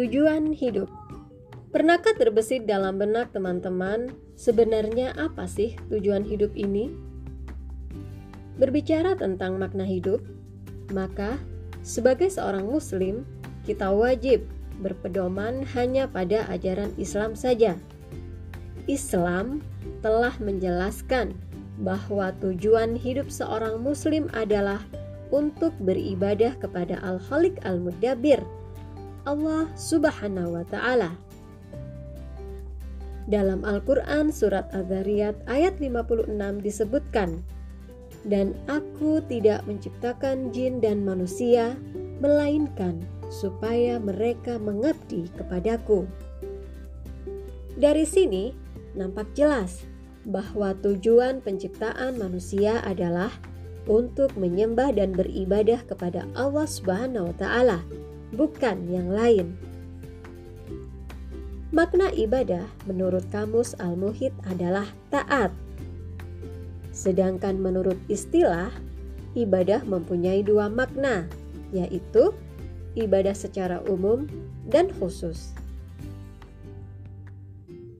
[0.00, 0.88] Tujuan hidup
[1.76, 6.88] Pernahkah terbesit dalam benak teman-teman sebenarnya apa sih tujuan hidup ini?
[8.56, 10.24] Berbicara tentang makna hidup,
[10.96, 11.36] maka
[11.84, 13.28] sebagai seorang muslim,
[13.68, 14.48] kita wajib
[14.80, 17.76] berpedoman hanya pada ajaran Islam saja.
[18.88, 19.60] Islam
[20.00, 21.36] telah menjelaskan
[21.84, 24.80] bahwa tujuan hidup seorang muslim adalah
[25.28, 28.40] untuk beribadah kepada Al-Khaliq Al-Mudabbir,
[29.24, 31.16] Allah Subhanahu wa taala.
[33.30, 36.30] Dalam Al-Quran surat Az-Zariyat ayat 56
[36.64, 37.40] disebutkan,
[38.26, 41.78] Dan aku tidak menciptakan jin dan manusia,
[42.20, 46.04] melainkan supaya mereka mengabdi kepadaku.
[47.78, 48.52] Dari sini
[48.98, 49.86] nampak jelas
[50.26, 53.32] bahwa tujuan penciptaan manusia adalah
[53.88, 57.80] untuk menyembah dan beribadah kepada Allah Subhanahu wa taala,
[58.34, 59.56] bukan yang lain.
[61.70, 65.54] Makna ibadah menurut kamus Al-Muhit adalah taat.
[66.90, 68.74] Sedangkan menurut istilah,
[69.38, 71.30] ibadah mempunyai dua makna,
[71.70, 72.34] yaitu
[72.98, 74.26] ibadah secara umum
[74.66, 75.54] dan khusus.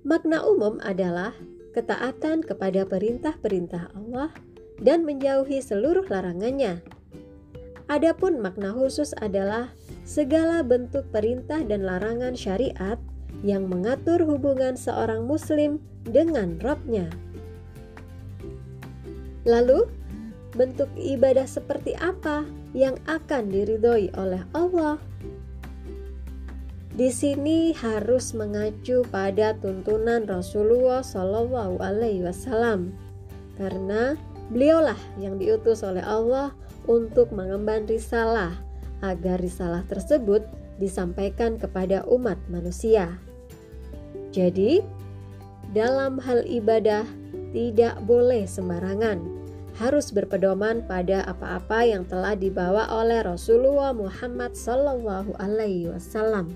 [0.02, 1.30] Makna umum adalah
[1.70, 4.34] ketaatan kepada perintah-perintah Allah
[4.82, 6.82] dan menjauhi seluruh larangannya.
[7.86, 9.70] Adapun makna khusus adalah
[10.10, 12.98] segala bentuk perintah dan larangan syariat
[13.46, 17.06] yang mengatur hubungan seorang muslim dengan Robnya.
[19.46, 19.86] Lalu,
[20.58, 22.42] bentuk ibadah seperti apa
[22.74, 24.98] yang akan diridhoi oleh Allah?
[26.90, 32.90] Di sini harus mengacu pada tuntunan Rasulullah Shallallahu Alaihi Wasallam,
[33.54, 34.18] karena
[34.50, 36.50] beliaulah yang diutus oleh Allah
[36.90, 38.58] untuk mengemban risalah
[39.00, 40.44] agar risalah tersebut
[40.80, 43.20] disampaikan kepada umat manusia.
[44.32, 44.80] Jadi,
[45.76, 47.04] dalam hal ibadah
[47.52, 49.20] tidak boleh sembarangan,
[49.78, 56.52] harus berpedoman pada apa-apa yang telah dibawa oleh Rasulullah Muhammad Sallallahu Alaihi Wasallam.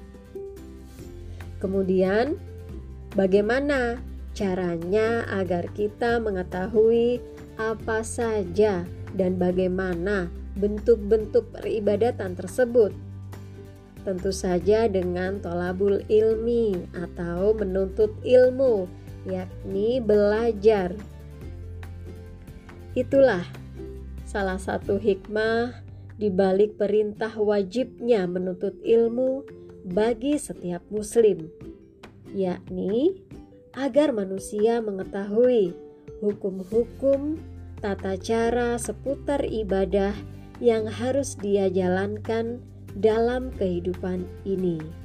[1.62, 2.36] Kemudian,
[3.16, 4.02] bagaimana
[4.34, 7.22] caranya agar kita mengetahui
[7.54, 8.82] apa saja
[9.14, 10.26] dan bagaimana
[10.56, 12.94] bentuk-bentuk peribadatan tersebut?
[14.04, 18.84] tentu saja dengan tolabul ilmi atau menuntut ilmu,
[19.24, 20.92] yakni belajar.
[22.92, 23.42] Itulah
[24.28, 25.82] salah satu hikmah
[26.20, 29.42] di balik perintah wajibnya menuntut ilmu
[29.88, 31.50] bagi setiap muslim,
[32.30, 33.24] yakni
[33.74, 35.74] agar manusia mengetahui
[36.22, 37.40] hukum-hukum
[37.82, 40.14] tata cara seputar ibadah
[40.62, 42.62] yang harus dia jalankan
[42.98, 45.03] dalam kehidupan ini.